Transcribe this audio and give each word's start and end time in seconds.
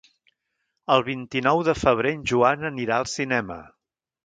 El 0.95 1.05
vint-i-nou 1.09 1.61
de 1.69 1.77
febrer 1.83 2.15
en 2.19 2.25
Joan 2.33 2.67
anirà 2.73 2.99
al 3.01 3.09
cinema. 3.15 3.63